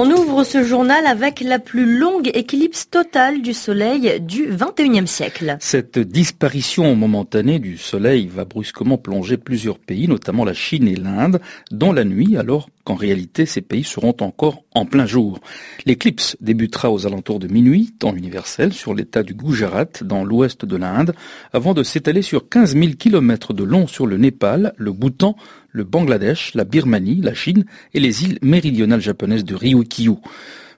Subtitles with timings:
[0.00, 5.56] On ouvre ce journal avec la plus longue éclipse totale du Soleil du 21e siècle.
[5.58, 11.40] Cette disparition momentanée du Soleil va brusquement plonger plusieurs pays, notamment la Chine et l'Inde,
[11.72, 15.40] dans la nuit, alors qu'en réalité ces pays seront encore en plein jour.
[15.84, 20.76] L'éclipse débutera aux alentours de minuit, temps universel, sur l'état du Gujarat, dans l'ouest de
[20.76, 21.14] l'Inde,
[21.52, 25.36] avant de s'étaler sur 15 000 kilomètres de long sur le Népal, le Bhoutan,
[25.70, 30.14] le Bangladesh, la Birmanie, la Chine et les îles méridionales japonaises de Ryukyu.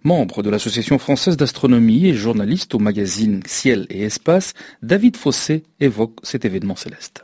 [0.03, 6.19] Membre de l'Association française d'astronomie et journaliste au magazine Ciel et Espace, David Fossé évoque
[6.25, 7.23] cet événement céleste.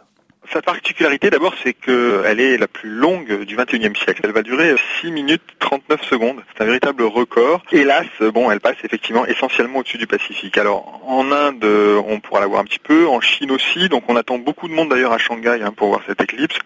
[0.52, 4.20] Sa particularité d'abord, c'est qu'elle est la plus longue du 21e siècle.
[4.24, 6.42] Elle va durer 6 minutes 39 secondes.
[6.54, 7.62] C'est un véritable record.
[7.72, 10.58] Hélas, bon, elle passe effectivement essentiellement au-dessus du Pacifique.
[10.58, 11.64] Alors, en Inde,
[12.06, 14.72] on pourra la voir un petit peu, en Chine aussi, donc on attend beaucoup de
[14.72, 16.56] monde d'ailleurs à Shanghai hein, pour voir cette éclipse.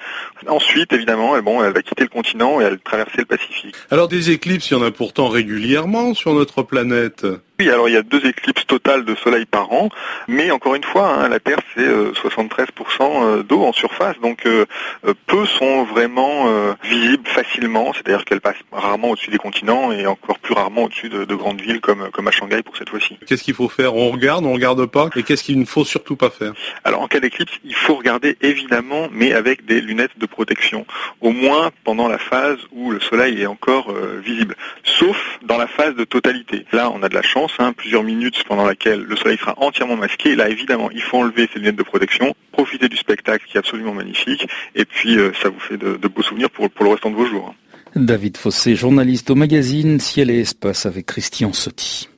[0.47, 3.75] Ensuite, évidemment, elle, bon, elle va quitter le continent et elle traverser le Pacifique.
[3.91, 7.27] Alors des éclipses, il y en a pourtant régulièrement sur notre planète.
[7.60, 9.91] Oui, alors il y a deux éclipses totales de soleil par an,
[10.28, 12.66] mais encore une fois, hein, la Terre c'est 73%
[13.03, 14.64] euh, d'eau en surface, donc euh,
[15.06, 16.47] euh, peu sont vraiment
[16.83, 21.34] visibles facilement, c'est-à-dire qu'elles passent rarement au-dessus des continents et encore plus rarement au-dessus de,
[21.34, 23.19] grandes villes comme, comme à Shanghai pour cette fois-ci.
[23.27, 23.94] Qu'est-ce qu'il faut faire?
[23.94, 26.55] On regarde, on regarde pas Et qu'est-ce qu'il ne faut surtout pas faire?
[26.84, 30.86] Alors en cas d'éclipse, il faut regarder évidemment, mais avec des lunettes de protection,
[31.20, 33.92] au moins pendant la phase où le soleil est encore
[34.25, 36.64] visible, sauf dans la phase de totalité.
[36.72, 40.34] Là, on a de la chance Plusieurs minutes pendant laquelle le soleil sera entièrement masqué.
[40.34, 43.93] Là, évidemment, il faut enlever ces lunettes de protection, profiter du spectacle qui est absolument
[43.93, 47.17] magnifique, et puis euh, ça vous fait de, beaux souvenirs pour, pour le restant de
[47.17, 47.55] vos jours.
[47.95, 52.09] David Fossé, journaliste au magazine Ciel et Espace avec Christian Sotti.